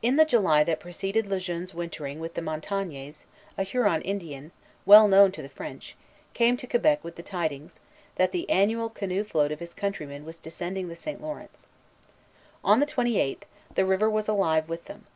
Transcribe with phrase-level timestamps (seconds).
[0.00, 3.26] In the July that preceded Le Jeune's wintering with the Montagnais,
[3.58, 4.52] a Huron Indian,
[4.86, 5.96] well known to the French,
[6.32, 7.78] came to Quebec with the tidings,
[8.16, 11.20] that the annual canoe fleet of his countrymen was descending the St.
[11.20, 11.66] Lawrence.
[12.64, 13.44] On the twenty eighth,
[13.74, 15.06] the river was alive with them.